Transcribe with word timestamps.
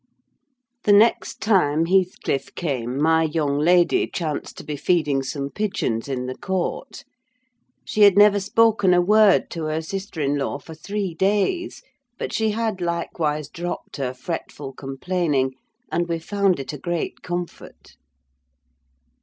The 0.85 0.93
next 0.93 1.41
time 1.41 1.85
Heathcliff 1.85 2.55
came 2.55 2.99
my 2.99 3.21
young 3.21 3.59
lady 3.59 4.07
chanced 4.07 4.57
to 4.57 4.63
be 4.63 4.75
feeding 4.75 5.21
some 5.21 5.51
pigeons 5.51 6.07
in 6.07 6.25
the 6.25 6.33
court. 6.35 7.03
She 7.85 8.01
had 8.01 8.17
never 8.17 8.39
spoken 8.39 8.95
a 8.95 8.99
word 8.99 9.51
to 9.51 9.65
her 9.65 9.79
sister 9.79 10.19
in 10.19 10.39
law 10.39 10.57
for 10.57 10.73
three 10.73 11.13
days; 11.13 11.83
but 12.17 12.33
she 12.33 12.49
had 12.49 12.81
likewise 12.81 13.47
dropped 13.47 13.97
her 13.97 14.11
fretful 14.15 14.73
complaining, 14.73 15.53
and 15.91 16.09
we 16.09 16.17
found 16.17 16.59
it 16.59 16.73
a 16.73 16.79
great 16.79 17.21
comfort. 17.21 17.95